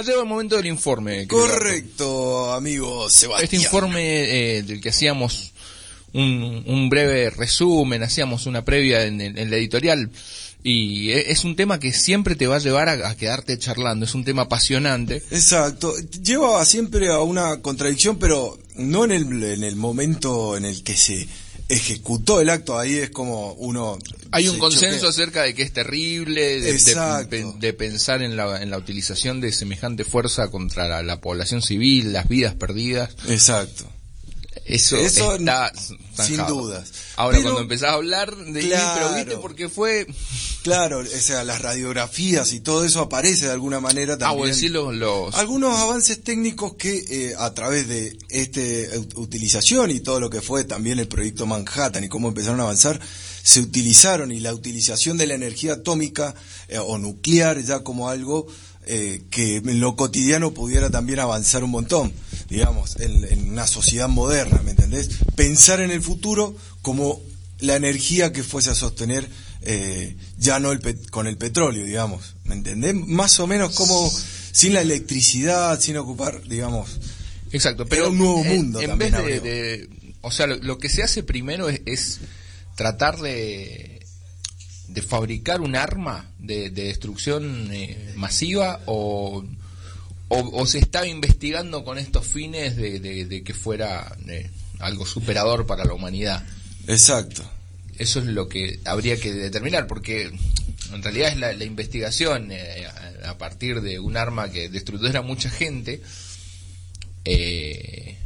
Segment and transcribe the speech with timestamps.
[0.00, 1.26] Ha llegado el momento del informe.
[1.28, 3.08] Correcto, amigo.
[3.10, 3.44] Sebastián.
[3.44, 5.52] Este informe eh, del que hacíamos
[6.14, 10.10] un, un breve resumen, hacíamos una previa en, el- en la editorial.
[10.62, 14.04] Y e- es un tema que siempre te va a llevar a, a quedarte charlando.
[14.06, 15.16] Es un tema apasionante.
[15.30, 15.94] Exacto.
[16.22, 20.96] Lleva siempre a una contradicción, pero no en el, en el momento en el que
[20.96, 21.26] se
[21.70, 22.78] ejecutó el acto.
[22.78, 23.98] Ahí es como uno.
[24.32, 25.10] Hay un se consenso choquea.
[25.10, 30.50] acerca de que es terrible, de, pensar en la, en la utilización de semejante fuerza
[30.50, 33.16] contra la, la población civil, las vidas perdidas.
[33.28, 33.86] Exacto.
[34.64, 35.72] Eso, Eso está
[36.24, 36.92] sin dudas.
[37.16, 39.00] Ahora, Pero- cuando empezás a hablar de Claro.
[39.10, 40.06] pero viste porque fue...
[40.62, 44.52] Claro, o sea, las radiografías y todo eso aparece de alguna manera Ah, también.
[44.52, 44.94] decís los...
[44.94, 46.98] los- Algunos avances técnicos que
[47.30, 51.46] eh, a través de este ut- utilización y todo lo que fue también el proyecto
[51.46, 53.00] Manhattan y cómo empezaron a avanzar,
[53.42, 56.34] se utilizaron y la utilización de la energía atómica
[56.68, 58.46] eh, o nuclear ya como algo
[58.86, 62.12] eh, que en lo cotidiano pudiera también avanzar un montón,
[62.48, 65.10] digamos, en, en una sociedad moderna, ¿me entendés?
[65.36, 67.20] Pensar en el futuro como
[67.60, 69.28] la energía que fuese a sostener
[69.62, 72.94] eh, ya no el pet- con el petróleo, digamos, ¿me entendés?
[72.94, 74.10] Más o menos como
[74.52, 76.98] sin la electricidad, sin ocupar, digamos,
[77.52, 79.40] Exacto, pero un nuevo mundo en, también vez de, abrió.
[79.42, 82.20] de- O sea, lo, lo que se hace primero es, es
[82.76, 83.89] tratar de,
[84.92, 89.44] de fabricar un arma de, de destrucción eh, masiva o,
[90.28, 95.06] o, o se estaba investigando con estos fines de, de- de que fuera eh, algo
[95.06, 96.44] superador para la humanidad.
[96.86, 97.42] exacto.
[97.98, 100.30] Eso es lo que habría que determinar, porque
[100.92, 102.86] en realidad es la, la investigación eh,
[103.24, 106.00] a, a partir de un arma que destruyera a mucha gente.
[107.26, 108.16] eh,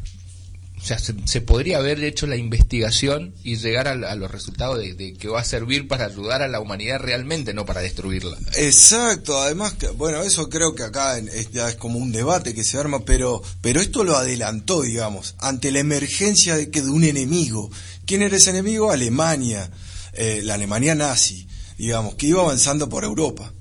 [0.85, 4.79] o sea, se, se podría haber hecho la investigación y llegar a, a los resultados
[4.79, 8.37] de, de que va a servir para ayudar a la humanidad realmente, no para destruirla.
[8.55, 12.77] Exacto, además, bueno, eso creo que acá es, ya es como un debate que se
[12.77, 17.71] arma, pero, pero esto lo adelantó, digamos, ante la emergencia de que de un enemigo.
[18.05, 18.91] ¿Quién era ese enemigo?
[18.91, 19.71] Alemania,
[20.12, 23.55] eh, la Alemania nazi, digamos, que iba avanzando por Europa.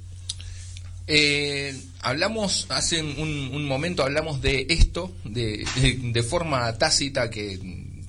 [1.07, 7.59] Eh, hablamos, hace un, un momento hablamos de esto, de, de, de forma tácita, que,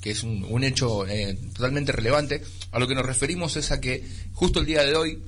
[0.00, 2.42] que es un, un hecho eh, totalmente relevante.
[2.72, 5.22] A lo que nos referimos es a que justo el día de hoy,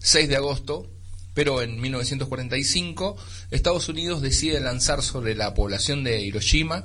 [0.00, 0.90] 6 de agosto,
[1.34, 3.16] pero en 1945,
[3.50, 6.84] Estados Unidos decide lanzar sobre la población de Hiroshima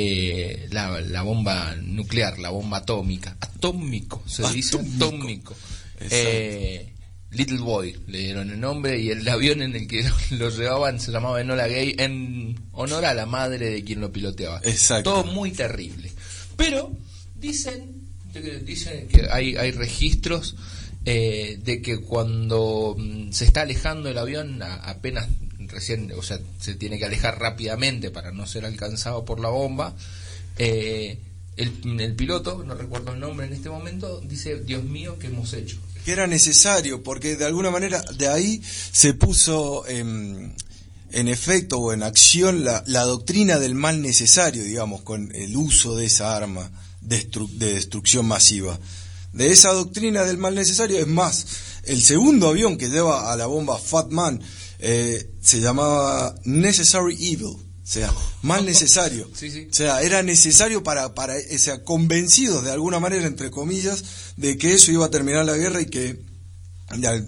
[0.00, 3.36] eh, la, la bomba nuclear, la bomba atómica.
[3.40, 5.56] Atómico, se dice Atómico.
[6.00, 6.92] Eh,
[7.30, 11.12] Little Boy le dieron el nombre y el avión en el que lo llevaban se
[11.12, 14.60] llamaba Enola Gay en honor a la madre de quien lo piloteaba.
[14.64, 15.10] Exacto.
[15.22, 16.10] Todo muy terrible.
[16.56, 16.90] Pero
[17.34, 18.02] dicen,
[18.64, 20.56] dicen que hay, hay registros
[21.04, 25.28] eh, de que cuando mm, se está alejando el avión, a- apenas
[25.58, 29.94] recién, o sea, se tiene que alejar rápidamente para no ser alcanzado por la bomba.
[30.58, 31.18] eh,
[31.56, 35.52] el, el piloto, no recuerdo el nombre en este momento, dice, Dios mío, ¿qué hemos
[35.54, 35.76] hecho?
[36.08, 40.54] Que era necesario, porque de alguna manera de ahí se puso en,
[41.10, 46.34] efecto o en acción la, doctrina del mal necesario, digamos, con el uso de esa
[46.34, 46.70] arma
[47.02, 48.80] de destrucción masiva.
[49.34, 51.44] De esa doctrina del mal necesario, es más,
[51.84, 54.40] el segundo avión que lleva a la bomba Fat Man
[54.78, 57.67] eh, se llamaba Necessary Evil.
[57.88, 58.12] O sea,
[58.42, 59.30] mal necesario.
[59.34, 59.66] Sí, sí.
[59.70, 64.04] O sea, era necesario para, para, o sea, convencidos de alguna manera, entre comillas,
[64.36, 66.20] de que eso iba a terminar la guerra y que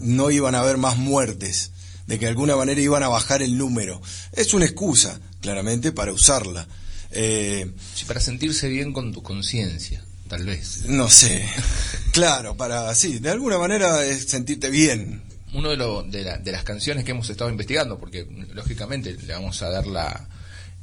[0.01, 1.71] no iban a haber más muertes,
[2.07, 4.01] de que de alguna manera iban a bajar el número.
[4.33, 6.67] Es una excusa, claramente, para usarla.
[7.11, 10.85] Eh, Sí, para sentirse bien con tu conciencia, tal vez.
[10.87, 11.45] no sé,
[12.13, 15.23] claro, para, sí, de alguna manera es sentirte bien.
[15.53, 19.33] Uno de, lo- de, la- de las canciones que hemos estado investigando, porque lógicamente le
[19.33, 20.29] vamos a dar la,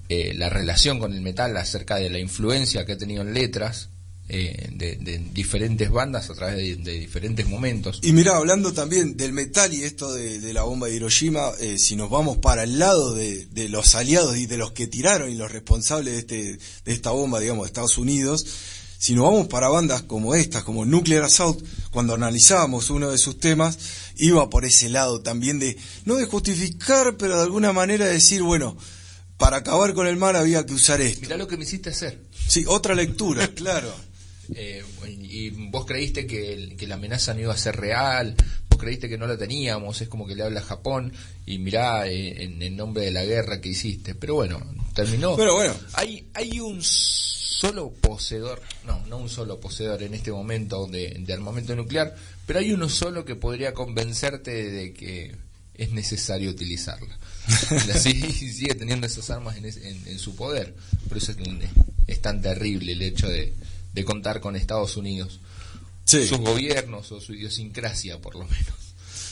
[0.09, 3.89] eh, la relación con el metal acerca de la influencia que ha tenido en letras
[4.29, 7.99] eh, de, diferentes bandas a través de, diferentes momentos.
[8.03, 11.95] Y mira, hablando también del metal y esto de, la bomba de Hiroshima, eh, si
[11.95, 15.35] nos vamos para el lado de, de los aliados y de los que tiraron y
[15.35, 18.45] los responsables de, este, de esta bomba, digamos, de Estados Unidos,
[18.97, 23.39] si nos vamos para bandas como estas, como Nuclear Assault, cuando analizábamos uno de sus
[23.39, 23.77] temas,
[24.17, 28.75] iba por ese lado también de, no de justificar, pero de alguna manera decir, bueno,
[29.37, 31.21] para acabar con el mal había que usar esto.
[31.21, 32.19] Mirá lo que me hiciste hacer.
[32.47, 33.93] Sí, otra lectura, claro.
[34.53, 38.35] Eh, y vos creíste que, la amenaza no iba a ser real,
[38.69, 41.11] vos creíste que no la teníamos, es como que le habla a Japón
[41.45, 44.15] y mirá eh, en, en nombre de la guerra que hiciste.
[44.15, 44.61] Pero bueno,
[44.93, 45.35] terminó.
[45.35, 45.75] Pero bueno.
[45.93, 51.33] Hay, hay un solo poseedor, no, no un solo poseedor en este momento de, de
[51.33, 55.35] armamento nuclear, pero hay uno solo que podría convencerte de que
[55.77, 57.17] es necesario utilizarla.
[57.93, 60.75] Así sigue teniendo esas armas en, su poder.
[61.07, 61.33] Por eso
[62.07, 63.53] es, tan terrible el hecho de,
[64.05, 65.39] contar con Estados Unidos.
[66.05, 68.87] Sus gobiernos o su idiosincrasia, por lo menos.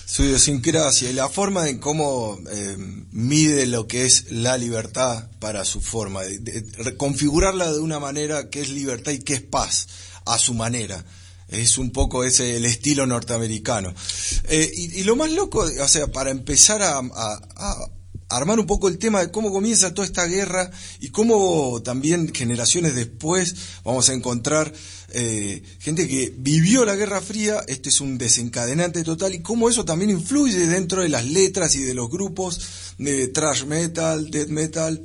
[0.06, 2.76] Su idiosincrasia y la forma en cómo eh,
[3.12, 8.62] mide lo que es la libertad para su forma, de, configurarla de una manera que
[8.62, 9.88] es libertad y que es paz,
[10.26, 11.04] a su manera.
[11.48, 13.94] Es un poco ese el estilo norteamericano.
[14.46, 17.02] Eh, y, lo más loco, o sea, para empezar a,
[18.28, 22.96] armar un poco el tema de cómo comienza toda esta guerra y cómo también generaciones
[22.96, 24.74] después vamos a encontrar
[25.14, 29.86] eh, gente que vivió la Guerra Fría, este es un desencadenante total y cómo eso
[29.86, 35.02] también influye dentro de las letras y de los grupos de thrash metal, death metal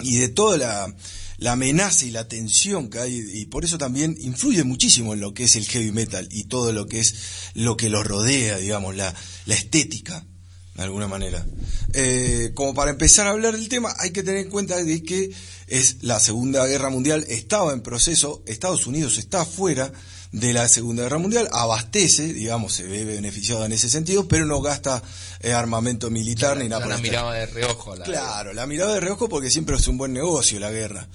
[0.00, 0.94] y de toda la,
[1.38, 5.34] la amenaza y la tensión que hay y por eso también influye muchísimo en lo
[5.34, 7.14] que es el heavy metal y todo lo que es
[7.54, 9.14] lo que lo rodea, digamos, la,
[9.46, 10.26] la estética
[10.74, 11.44] de alguna manera.
[11.92, 15.30] Eh, como para empezar a hablar del tema, hay que tener en cuenta de que
[15.66, 19.92] es la Segunda Guerra Mundial, estaba en proceso, Estados Unidos está fuera
[20.32, 24.60] de la Segunda Guerra Mundial, abastece, digamos, se ve beneficiado en ese sentido, pero no
[24.60, 25.02] gasta
[25.40, 26.86] eh, armamento militar ni nada.
[26.86, 27.96] La mirada de reojo.
[27.96, 31.08] La claro, la mirada de reojo porque siempre es un buen negocio la guerra.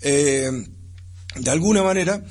[0.00, 0.50] Eh,
[1.36, 2.24] de alguna manera,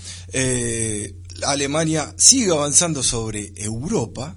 [1.44, 4.36] Alemania sigue avanzando sobre Europa,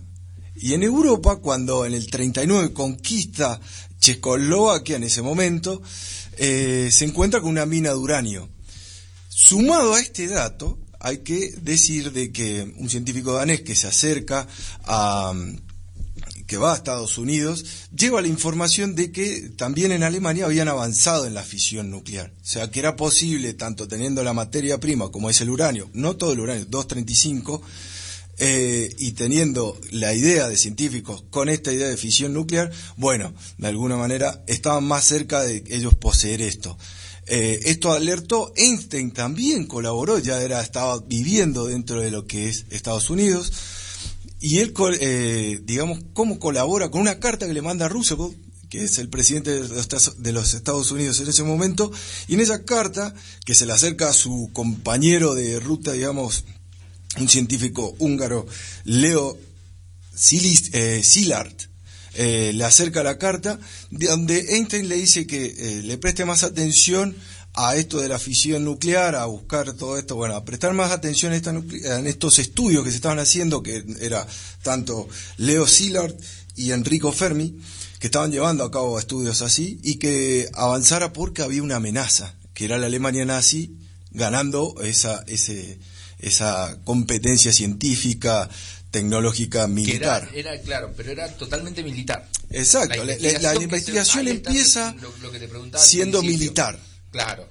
[0.61, 3.61] y en Europa, cuando en el 39 conquista
[4.01, 5.81] Checoslovaquia en ese momento,
[6.37, 8.49] eh, se encuentra con una mina de uranio.
[9.29, 14.47] Sumado a este dato, hay que decir de que un científico danés que se acerca
[14.85, 15.33] a
[16.49, 17.65] que va a Estados Unidos,
[17.95, 22.33] lleva la información de que también en Alemania habían avanzado en la fisión nuclear.
[22.41, 26.17] O sea, que era posible, tanto teniendo la materia prima como es el uranio, no
[26.17, 27.61] todo el uranio, 235,
[28.39, 33.69] eh, y teniendo la idea de científicos con esta idea de fisión nuclear, bueno, de
[33.69, 36.79] alguna manera estaban más cerca de ellos poseer esto.
[37.31, 42.65] Eh, esto alertó, Einstein también colaboró, ya era, estaba viviendo dentro de lo que es
[42.71, 43.53] Estados Unidos,
[44.41, 48.35] y él, eh, digamos, cómo colabora con una carta que le manda a Roosevelt,
[48.71, 51.91] que es el presidente de los Estados Unidos en ese momento,
[52.29, 53.15] y en esa carta,
[53.45, 56.45] que se le acerca a su compañero de ruta, digamos,
[57.19, 58.47] un científico húngaro,
[58.85, 59.39] Leo
[60.15, 61.68] Szilard,
[62.21, 63.61] eh, le acerca la carta,
[63.93, 67.15] donde Einstein le dice que eh, le preste más atención
[67.55, 71.33] a esto de la fisión nuclear, a buscar todo esto, bueno, a prestar más atención
[71.33, 74.27] en estos estudios que se estaban haciendo, que era
[74.63, 76.13] tanto Leo Szilard
[76.57, 77.57] y Enrico Fermi,
[78.01, 82.65] que estaban llevando a cabo estudios así, y que avanzara porque había una amenaza, que
[82.65, 83.77] era la Alemania nazi
[84.11, 85.79] ganando esa, ese,
[86.19, 88.51] esa competencia científica,
[88.99, 90.29] tecnológica, militar.
[90.35, 92.29] Era, claro, pero era totalmente militar.
[92.51, 94.95] Exacto, la investigación, empieza
[95.77, 96.79] siendo militar.
[97.11, 97.49] Claro.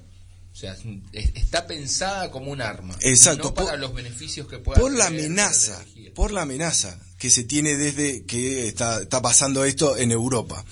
[0.52, 0.76] O sea,
[1.12, 2.96] está pensada como un arma.
[3.00, 3.48] Exacto.
[3.48, 5.80] No para los beneficios que pueda Por la amenaza,
[6.14, 10.64] por la amenaza que se tiene desde que está, está pasando esto en Europa.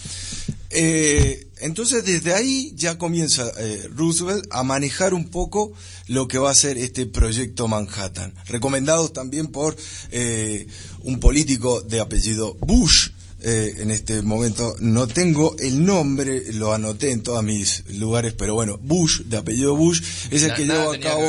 [0.79, 5.73] Eh, entonces desde ahí ya comienza eh, Roosevelt a manejar un poco
[6.07, 9.75] lo que va a ser este proyecto Manhattan, recomendados también por
[10.11, 10.67] eh,
[11.03, 13.09] un político de apellido Bush.
[13.41, 18.77] en este momento no tengo el nombre, lo anoté en todos mis lugares, pero bueno,
[18.77, 21.25] Bush, de apellido Bush, es el que lleva a cabo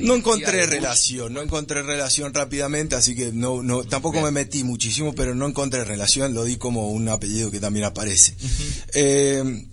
[0.00, 5.14] no encontré relación, no encontré relación rápidamente, así que no, no, tampoco me metí muchísimo,
[5.14, 8.34] pero no encontré relación, lo di como un apellido que también aparece.
[8.94, 9.68] Eh,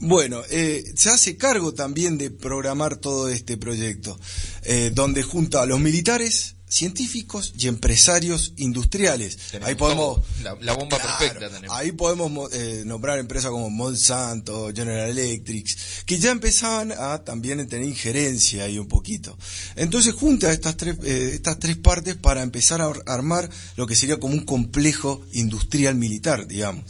[0.00, 4.18] bueno, eh, se hace cargo también de programar todo este proyecto,
[4.62, 9.38] eh, donde junta a los militares, científicos y empresarios industriales.
[9.62, 16.18] ahí podemos la, bomba perfecta Ahí podemos eh, nombrar empresas como Monsanto, General Electric, que
[16.18, 19.38] ya empezaban a también tener injerencia ahí un poquito.
[19.76, 24.18] Entonces junta estas tres eh, estas tres partes para empezar a armar lo que sería
[24.18, 26.84] como un complejo industrial militar, digamos,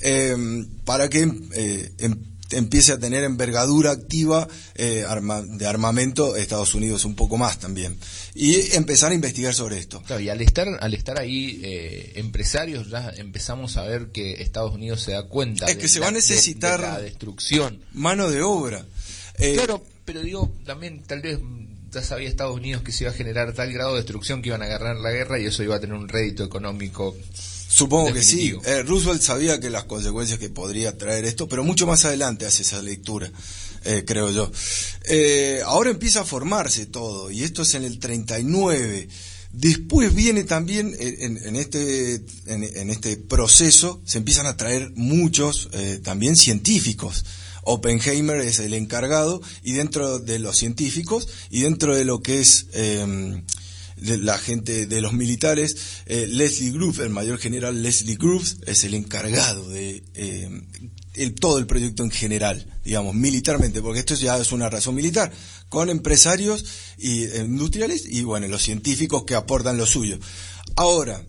[0.00, 0.36] eh,
[0.84, 5.04] para que em, empiece a tener envergadura activa eh,
[5.46, 7.96] de armamento Estados Unidos un poco más también
[8.34, 10.02] y empezar a investigar sobre esto.
[10.20, 15.02] y al estar al estar ahí eh, empresarios ya empezamos a ver que Estados Unidos
[15.02, 18.84] se da cuenta es que se va a necesitar la destrucción mano de obra.
[19.38, 21.38] Eh, claro, pero digo también tal vez
[21.90, 24.62] ya sabía Estados Unidos que se iba a generar tal grado de destrucción que iban
[24.62, 27.16] a agarrar la guerra y eso iba a tener un rédito económico
[27.68, 28.54] Supongo que sí.
[28.64, 32.62] Eh, Roosevelt sabía que las consecuencias que podría traer esto, pero mucho más adelante hace
[32.62, 33.30] esa lectura,
[33.84, 34.50] eh, creo yo.
[35.08, 39.08] Eh, ahora empieza a formarse todo, y esto es en el 39.
[39.52, 45.68] Después viene también eh, en, este, en, este proceso, se empiezan a traer muchos
[46.02, 47.24] también científicos.
[47.62, 52.66] Oppenheimer es el encargado y dentro de los científicos y dentro de lo que es
[54.04, 58.94] la gente de los militares, eh, Leslie Groove, el mayor general Leslie Groove, es el
[58.94, 60.02] encargado de
[61.14, 65.32] el, todo el proyecto en general, digamos, militarmente, porque esto ya es una razón militar,
[65.68, 66.64] con empresarios
[66.98, 70.18] y eh, industriales y bueno, los científicos que aportan lo suyo.
[70.76, 71.24] Ahora,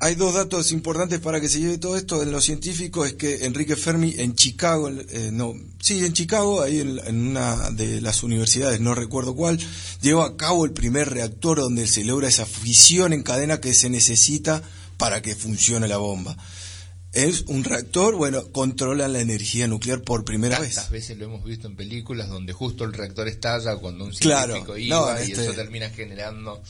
[0.00, 3.44] hay dos datos importantes para que se lleve todo esto en los científicos, es que
[3.44, 8.22] Enrique Fermi en Chicago, eh, no, sí, en Chicago, ahí en, en, una de las
[8.22, 9.58] universidades, no recuerdo cuál,
[10.00, 13.90] lleva a cabo el primer reactor donde se logra esa fisión en cadena que se
[13.90, 14.62] necesita
[14.96, 16.36] para que funcione la bomba
[17.12, 20.76] es un reactor, bueno, controla la energía nuclear por primera vez.
[20.76, 24.76] Tantas veces lo hemos visto en películas donde justo el reactor estalla cuando un científico
[24.76, 26.62] iba y este eso termina generando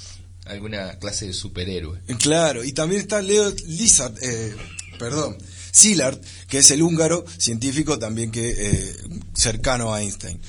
[0.47, 2.01] alguna clase de superhéroe.
[2.19, 4.55] Claro, y también está Leo Lizard, eh,
[4.99, 5.37] perdón,
[5.73, 8.97] Szilard, que es el húngaro científico también que eh,
[9.35, 10.41] cercano a Einstein.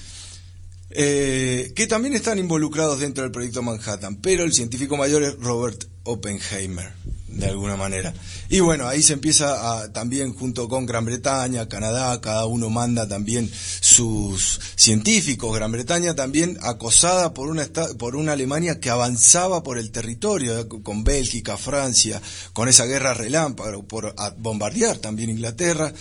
[0.93, 5.85] Eh, que también están involucrados dentro del proyecto Manhattan, pero el científico mayor es Robert
[6.03, 6.91] Oppenheimer
[7.31, 8.13] de alguna manera.
[8.49, 13.07] Y bueno, ahí se empieza a, también junto con Gran Bretaña, Canadá, cada uno manda
[13.07, 15.55] también sus científicos.
[15.55, 20.67] Gran Bretaña también acosada por una, por una Alemania que avanzaba por el territorio, eh,
[20.83, 22.21] con Bélgica, Francia,
[22.53, 25.93] con esa guerra relámpago, por bombardear también Inglaterra.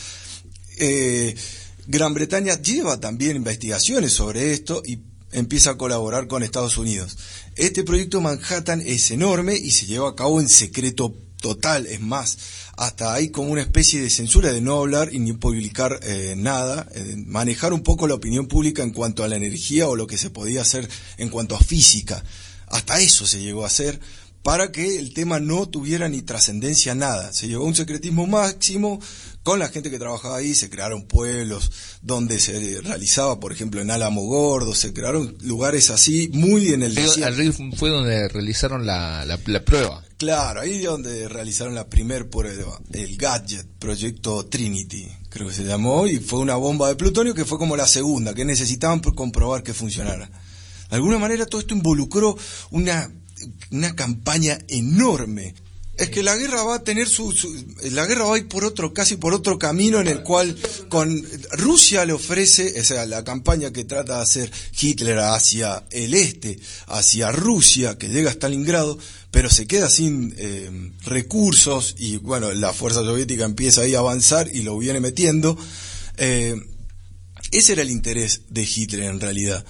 [0.79, 1.35] Eh,
[1.87, 7.17] Gran Bretaña lleva también investigaciones sobre esto y empieza a colaborar con Estados Unidos.
[7.57, 12.39] Este proyecto Manhattan es enorme y se lleva a cabo en secreto total, es más,
[12.77, 16.87] hasta hay como una especie de censura de no hablar y ni publicar eh, nada,
[16.95, 20.19] eh, manejar un poco la opinión pública en cuanto a la energía o lo que
[20.19, 22.23] se podía hacer en cuanto a física.
[22.69, 24.01] Hasta eso se llegó a hacer
[24.43, 27.33] para que el tema no tuviera ni trascendencia nada.
[27.33, 29.01] Se llevó a un secretismo máximo
[29.43, 31.71] con la gente que trabajaba ahí, se crearon pueblos
[32.03, 36.95] donde se realizaba, por ejemplo, en Álamo Gordo, se crearon lugares así muy en el
[36.95, 37.11] río
[37.77, 40.05] fue donde realizaron la, la, prueba.
[40.19, 46.07] Claro, ahí donde realizaron la primer prueba, el Gadget, proyecto Trinity, creo que se llamó,
[46.07, 49.73] y fue una bomba de plutonio que fue como la segunda, que necesitaban comprobar que
[49.73, 50.31] funcionara.
[50.91, 52.37] De alguna manera todo esto involucró
[52.73, 53.11] una,
[53.71, 55.55] una campaña enorme.
[56.01, 57.35] Es que la guerra va a tener su,
[57.91, 60.57] la guerra va a ir por otro casi por otro camino en el cual
[60.89, 66.15] con Rusia le ofrece o sea la campaña que trata de hacer Hitler hacia el
[66.15, 68.99] este hacia Rusia que llega a Stalingrado
[69.31, 74.49] pero se queda sin eh, recursos y bueno la fuerza soviética empieza ahí a avanzar
[74.51, 75.59] y lo viene metiendo.
[76.17, 76.55] Eh,
[77.53, 79.67] ese era el interés de Hitler en realidad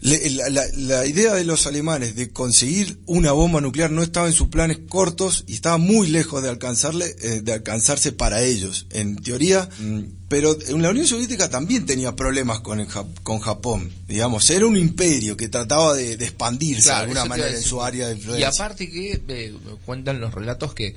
[0.00, 4.78] la, idea de los alemanes de conseguir una bomba nuclear no estaba en sus planes
[4.88, 10.00] cortos y estaba muy lejos de alcanzarle eh, de alcanzarse para ellos en teoría mm,
[10.28, 12.86] pero en la Unión Soviética también tenía problemas con
[13.24, 17.82] con Japón digamos era un imperio que trataba de, expandirse de alguna manera en su
[17.82, 18.46] área de influencia.
[18.46, 20.94] y aparte que eh, cuentan los relatos que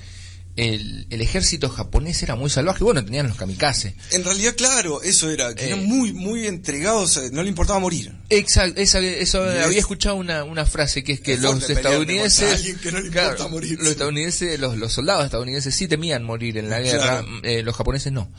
[0.56, 2.84] el, ejército japonés era muy salvaje.
[2.84, 3.96] Bueno, tenían los kamikaze.
[4.12, 5.54] En realidad, claro, eso era.
[5.56, 8.14] Que eran eh, muy, muy entregados, eh, no le importaba morir.
[8.30, 8.98] Exacto, eso
[9.44, 12.76] había escuchado una, una frase que es que los estadounidenses.
[12.84, 18.32] los estadounidenses, los, soldados estadounidenses sí temían morir en la guerra, eh, los japoneses no.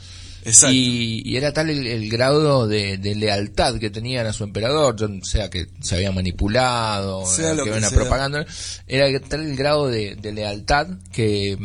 [0.71, 5.95] Y, era tal el, grado de, lealtad que tenían a su emperador, sea que se
[5.95, 8.45] había manipulado, sea que, que propaganda,
[8.87, 11.57] era tal el grado de, lealtad que,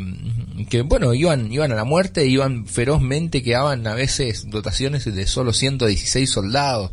[0.70, 5.52] que, bueno, iban, iban a la muerte, iban ferozmente, quedaban a veces dotaciones de solo
[5.52, 6.92] 116 soldados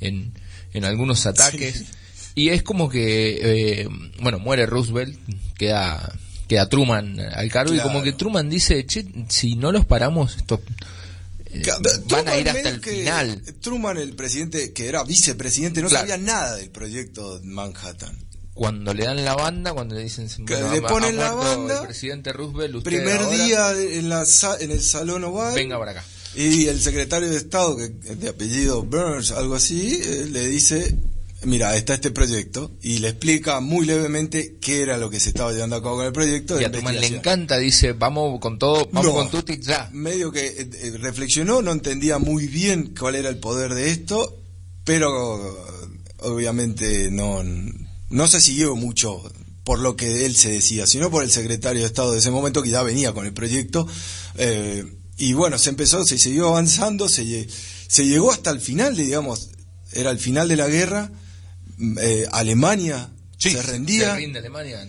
[0.00, 0.32] en,
[0.72, 1.84] en algunos ataques.
[2.34, 3.88] Y es como que, eh,
[4.20, 5.18] bueno, muere Roosevelt,
[5.56, 6.12] queda
[6.46, 10.60] queda Truman al cargo y como que Truman dice, che, si no los paramos, esto
[12.06, 13.42] van a ir hasta el final.
[13.60, 18.26] Truman, el presidente, que era vicepresidente, no sabía nada del proyecto Manhattan.
[18.54, 22.82] Cuando le dan la banda, cuando le dicen le ponen la banda, el presidente Roosevelt,
[22.82, 24.24] primer día en, la,
[24.60, 26.04] en el salón oval, venga para acá.
[26.34, 30.94] Y el secretario de Estado, que de apellido Burns, algo así, eh, le dice,
[31.42, 35.52] mira, está este proyecto y le explica muy levemente qué era lo que se estaba
[35.52, 36.60] llevando a cabo con el proyecto.
[36.60, 39.88] Y a le encanta, dice, vamos con todo, vamos con Tutti ya.
[39.92, 44.40] Medio que eh, eh, reflexionó, no entendía muy bien cuál era el poder de esto,
[44.84, 45.66] pero
[46.18, 47.42] obviamente no,
[48.10, 49.22] no se siguió mucho
[49.64, 52.62] por lo que él se decía, sino por el secretario de Estado de ese momento
[52.62, 53.86] que ya venía con el proyecto.
[54.36, 54.84] Eh,
[55.18, 57.48] y bueno, se empezó, se siguió avanzando, se,
[57.88, 59.50] se llegó hasta el final, digamos,
[59.92, 61.10] era el final de la guerra
[61.78, 64.14] eh, Alemania se rendía.
[64.14, 64.88] Se rinde Alemania.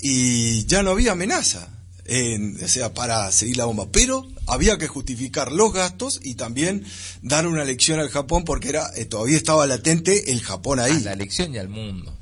[0.00, 1.68] y ya no había amenaza,
[2.04, 3.88] en, o sea, para seguir la bomba.
[3.90, 6.84] Pero había que justificar los gastos y también
[7.22, 10.92] dar una lección al Japón porque era eh, todavía estaba latente el Japón ahí.
[10.92, 12.16] A la lección y al mundo.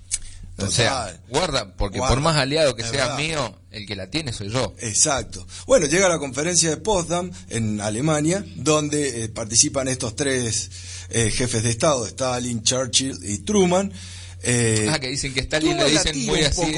[0.56, 4.50] O sea, guarda, porque por más aliado que sea mío, el que la tiene soy
[4.50, 4.72] yo.
[4.78, 5.44] Exacto.
[5.66, 10.70] Bueno, llega la conferencia de Potsdam en Alemania, donde eh, participan estos tres
[11.10, 13.92] eh, jefes de Estado, Stalin, Churchill y Truman.
[13.92, 16.74] ah, que dicen que Stalin le dicen muy así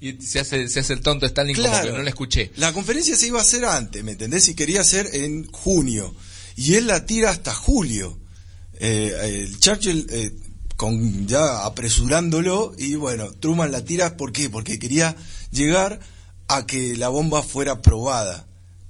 [0.00, 2.50] y se hace, se hace el tonto Stalin como que no le escuché.
[2.56, 4.48] La conferencia se iba a hacer antes, ¿me entendés?
[4.48, 6.14] Y quería ser en junio.
[6.54, 8.18] Y él la tira hasta julio.
[8.78, 10.32] Eh, el Churchill eh,
[10.76, 14.50] con ya apresurándolo y bueno, Truman la tira ¿por qué?
[14.50, 15.16] Porque quería
[15.50, 15.98] llegar
[16.48, 18.46] a que la bomba fuera probada,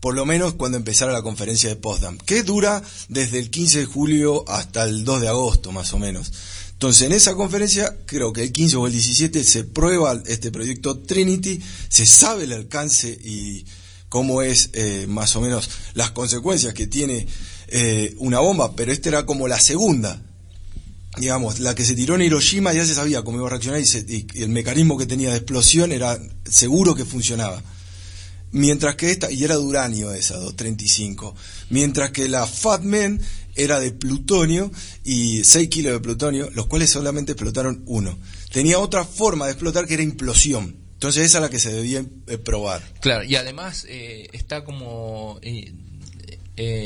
[0.06, 3.84] por lo menos cuando empezara la conferencia de Potsdam, que dura desde el 15 de
[3.86, 6.32] julio hasta el 2 de agosto más o menos.
[6.70, 11.00] Entonces, en esa conferencia, creo que el 15 o el 17 se prueba este proyecto
[11.00, 13.66] Trinity, se sabe el alcance y
[14.08, 17.26] cómo es eh, más o menos las consecuencias que tiene
[17.66, 20.22] eh, una bomba, pero esta era como la segunda.
[21.18, 24.26] Digamos, la que se tiró en Hiroshima ya se sabía cómo iba a reaccionar y,
[24.34, 26.16] y el mecanismo que tenía de explosión era
[26.48, 27.60] seguro que funcionaba.
[28.53, 31.35] Mientras que esta, y era de uranio esa, 235,
[31.71, 33.21] mientras que la Fatman
[33.57, 34.71] era de plutonio
[35.03, 38.19] y 6 kilos de plutonio, los cuales solamente explotaron uno.
[38.53, 40.76] Tenía otra forma de explotar que era implosión.
[40.95, 42.83] Entonces esa es la que se debía eh, probar.
[43.00, 45.73] Claro, y además eh, está como eh,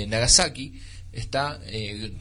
[0.08, 0.80] Nagasaki,
[1.12, 1.60] está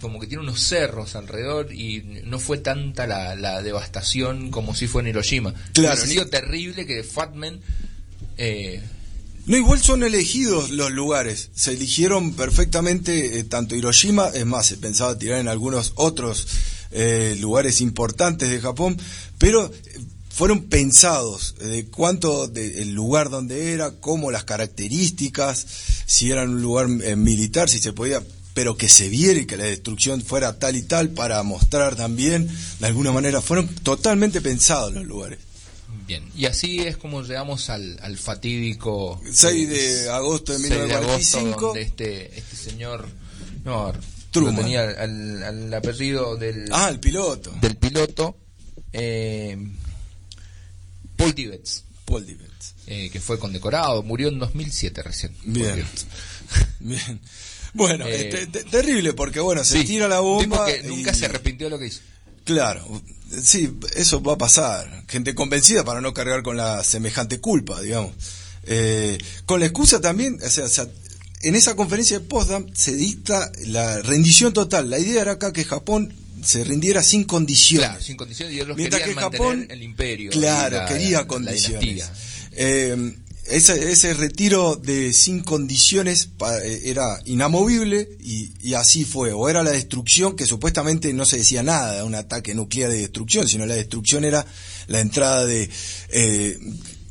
[0.02, 5.02] como que tiene unos cerros alrededor y no fue tanta la, devastación como si fue
[5.04, 5.54] en Hiroshima.
[5.74, 7.60] Claro, ha sido terrible que Fatman
[9.46, 11.50] no, igual son elegidos los lugares.
[11.56, 16.48] Se eligieron perfectamente eh, tanto Hiroshima, es más, se pensaba tirar en algunos otros
[16.92, 18.98] eh, lugares importantes de Japón,
[19.38, 25.66] pero eh, fueron pensados de cuánto de, el lugar donde era, cómo las características,
[26.06, 29.64] si era un lugar militar, si se podía pero que se viera y que la
[29.64, 32.50] destrucción fuera tal y tal para mostrar también,
[32.80, 35.40] de alguna manera, fueron totalmente pensados los lugares.
[36.10, 41.82] Bien, y así es como llegamos al, al fatídico 6 de agosto de 1945, donde
[41.84, 43.08] este, este señor,
[43.64, 43.94] no,
[44.32, 44.56] Truman.
[44.56, 46.68] tenía al, apellido del...
[46.72, 47.54] Ah, el piloto.
[47.62, 48.36] Del piloto,
[48.92, 49.56] eh,
[51.16, 51.84] Paul Tibbets.
[52.06, 52.74] Paul Tibbets.
[52.88, 55.38] Eh, que fue condecorado, murió en 2007 recién.
[55.44, 55.86] Bien.
[56.80, 57.22] Bien.
[57.74, 60.66] Bueno, eh, terrible porque bueno, se tira la bomba.
[60.66, 62.02] que nunca se arrepintió de lo que hizo.
[62.50, 62.84] Claro,
[63.44, 65.04] sí, eso va a pasar.
[65.08, 68.12] Gente convencida para no cargar con la semejante culpa, digamos.
[68.64, 70.88] Eh, con la excusa también, o sea,
[71.44, 74.90] en esa conferencia de Potsdam se dicta la rendición total.
[74.90, 76.12] La idea era acá que Japón
[76.44, 77.88] se rindiera sin condiciones.
[77.88, 80.32] Claro, sin condiciones y ellos Mientras que Japón, el imperio.
[80.32, 82.10] Claro, quería condiciones.
[82.54, 83.14] Eh,
[83.50, 86.30] ese, ese retiro de sin condiciones
[86.64, 89.34] eh, era inamovible y, así fue.
[89.34, 93.00] O era la destrucción, que supuestamente no se decía nada de un ataque nuclear de
[93.00, 94.46] destrucción, sino la destrucción era
[94.88, 95.70] la entrada de,
[96.10, 96.60] eh,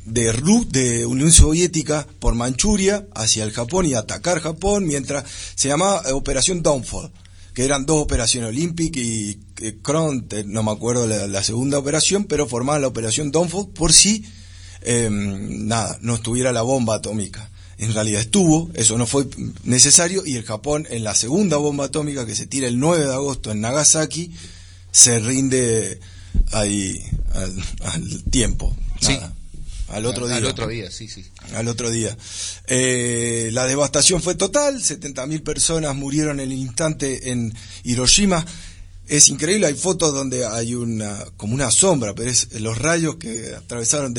[0.05, 5.25] de, de Unión Soviética por Manchuria hacia el Japón y atacar Japón, mientras
[5.55, 7.13] se llamaba Operación Downfall
[7.55, 12.23] que eran dos operaciones, Olympic y eh, Kron, no me acuerdo la, la, segunda operación,
[12.23, 14.25] pero formaban la operación Downfall por si
[14.83, 17.51] Em, nada, no estuviera la bomba atómica.
[17.79, 19.27] En realidad estuvo, eso no fue
[19.63, 23.13] necesario, y el Japón en la segunda bomba atómica que se tira el 9 de
[23.13, 24.33] agosto en Nagasaki,
[24.91, 26.01] se rinde
[26.53, 27.01] ahí
[27.35, 28.77] al, tiempo.
[29.89, 30.39] al otro día.
[30.39, 31.25] Al otro día, sí, sí.
[31.55, 32.17] Al otro día.
[32.67, 38.45] Eh, la devastación fue total, 70.000 personas murieron en el instante en Hiroshima.
[39.09, 43.55] Es increíble, hay fotos donde hay una como una sombra, pero es los rayos que
[43.55, 44.15] atravesaron,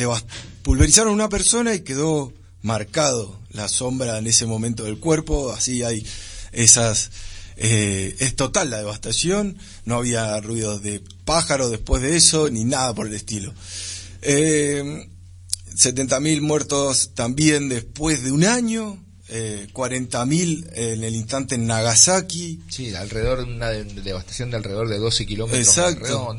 [0.64, 5.84] pulverizaron a una persona y quedó marcado la sombra en ese momento del cuerpo, así
[5.84, 6.06] hay
[6.52, 7.12] esas
[7.62, 12.96] eh, es total la devastación, no había ruidos de pájaro después de eso, ni nada
[12.96, 13.54] por el estilo.
[14.22, 15.10] Eh,
[15.76, 18.98] 70.000 muertos también después de un año,
[19.30, 22.62] eh, 40.000 en el instante en Nagasaki.
[22.70, 25.68] Sí, alrededor de una devastación de alrededor de 12 kilómetros.
[25.68, 26.36] Exacto.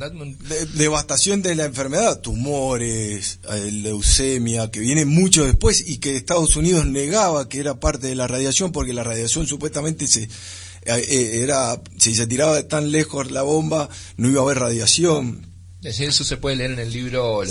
[0.75, 6.87] devastación de la enfermedad, tumores, eh, leucemia, que viene mucho después y que Estados Unidos
[6.87, 10.29] negaba que era parte de la radiación porque la radiación supuestamente se
[10.87, 15.50] eh, eh, era si se tiraba tan lejos la bomba no iba a haber radiación
[15.83, 17.43] Eso se puede leer en el libro,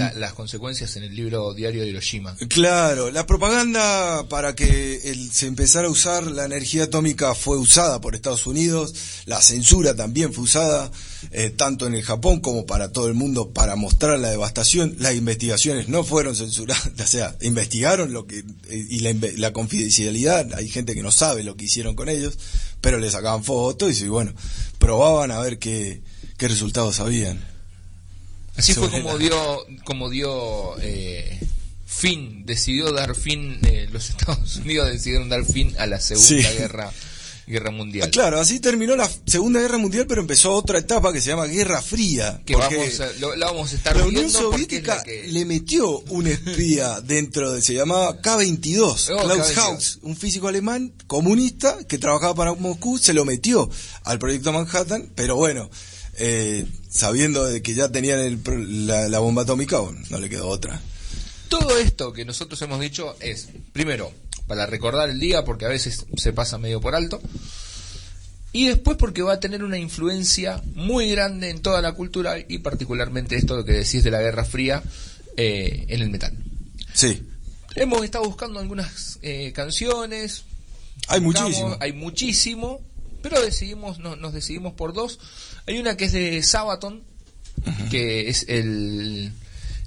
[0.00, 2.34] la- las consecuencias en el libro Diario de Hiroshima.
[2.48, 8.00] Claro, la propaganda para que el- se empezara a usar la energía atómica fue usada
[8.00, 8.94] por Estados Unidos,
[9.26, 10.90] la censura también fue usada,
[11.30, 14.96] eh, tanto en el Japón como para todo el mundo, para mostrar la devastación.
[14.98, 20.52] Las investigaciones no fueron censuradas, o sea, investigaron lo que, eh, y la, la confidencialidad,
[20.54, 22.38] hay gente que no sabe lo que hicieron con ellos,
[22.80, 24.32] pero le sacaban fotos y bueno,
[24.80, 26.02] probaban a ver qué,
[26.38, 27.56] qué resultados habían.
[28.58, 31.40] Así fue como dio, como dio eh,
[31.86, 36.56] fin, decidió dar fin, eh, los Estados Unidos decidieron dar fin a la Segunda Sí.
[36.58, 36.92] Guerra,
[37.46, 38.08] Guerra Mundial.
[38.08, 41.46] Ah, claro, así terminó la Segunda Guerra Mundial, pero empezó otra etapa que se llama
[41.46, 42.42] Guerra Fría.
[42.44, 46.26] Que vamos a, lo, la vamos a estar la Unión Soviética que- le metió un
[46.26, 49.56] espía dentro de, se llamaba K-22, Oh, Klaus K-22.
[49.58, 53.70] Haus, un físico alemán comunista que trabajaba para Moscú, se lo metió
[54.04, 55.70] al proyecto Manhattan, pero bueno,
[56.18, 60.48] eh, sabiendo de que ya tenían el la, la bomba atómica, bueno, no le quedó
[60.48, 60.80] otra.
[61.48, 64.12] Todo esto que nosotros hemos dicho es, primero,
[64.46, 67.20] para recordar el día, porque a veces se pasa medio por alto,
[68.52, 72.58] y después porque va a tener una influencia muy grande en toda la cultura y
[72.58, 74.82] particularmente esto que decís de la Guerra Fría
[75.36, 76.36] eh, en el metal.
[76.92, 77.22] Sí,
[77.74, 80.44] Hemos estado buscando algunas eh, canciones,
[81.06, 81.76] hay buscamos, muchísimo.
[81.80, 82.80] hay muchísimo,
[83.22, 85.18] pero decidimos, no- nos decidimos por dos.
[85.66, 87.02] Hay una que es de Sabaton,
[87.90, 89.32] que es el,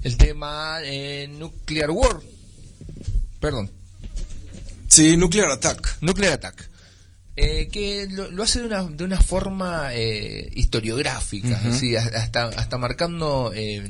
[0.03, 2.19] el tema eh, Nuclear War.
[3.39, 3.71] Perdón,
[4.87, 5.97] Sí, Nuclear Attack.
[6.01, 6.69] Nuclear Attack.
[7.37, 11.69] Eh, que lo, lo hace de una, de una forma eh, historiográfica, Ujú.
[11.69, 13.87] así, hasta, hasta marcando eh,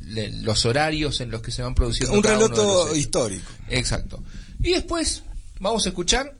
[0.00, 3.50] le- los horarios en los que se van produciendo Un relato histórico.
[3.68, 4.22] Exacto.
[4.60, 5.24] Y después
[5.58, 6.36] vamos a escuchar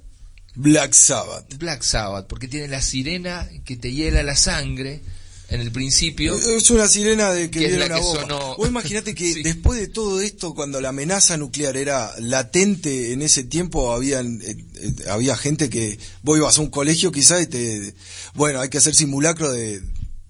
[0.54, 1.56] Black Sabbath.
[1.58, 5.00] Black Sabbath, porque tiene la sirena que te hiela la sangre
[5.48, 6.36] en el principio.
[6.36, 8.20] Es una sirena de que Que viene la una que bomba.
[8.22, 8.52] sonó.
[8.52, 9.42] O imagínate que Sí.
[9.42, 14.56] después de todo esto, cuando la amenaza nuclear era latente en ese tiempo, habían, eh,
[14.76, 17.94] eh, había gente que vos ibas a un colegio quizás y te...
[18.34, 19.82] Bueno, hay que hacer simulacro de,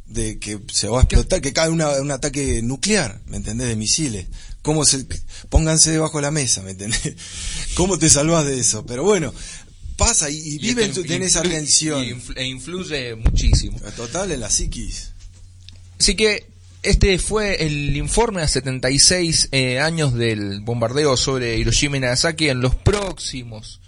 [0.07, 3.69] de que se va a explotar, que cae una- un ataque nuclear, ¿me entendés?
[3.69, 4.27] De misiles.
[4.63, 5.07] ¿Cómo se...
[5.49, 7.15] Pónganse debajo de la mesa, ¿me entendés?
[7.75, 8.85] ¿Cómo te salvas de eso?
[8.87, 9.33] Pero bueno,
[10.01, 12.03] pasa y, y Y viven esto en esa tensión.
[12.37, 13.79] e influye muchísimo.
[13.97, 15.13] Total, en la psiquis.
[15.99, 16.47] Así que
[16.83, 22.49] este fue el informe a 76 eh, años del bombardeo sobre Hiroshima y Nagasaki.
[22.49, 23.81] En los próximos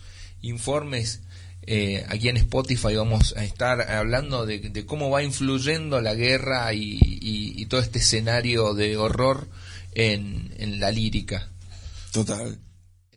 [0.43, 1.21] informes
[1.67, 6.73] eh, aquí en Spotify vamos a estar hablando de, de cómo va influyendo la guerra
[6.75, 9.49] y, y- y todo este escenario de horror
[9.95, 11.49] en, en la lírica.
[12.13, 12.59] Total.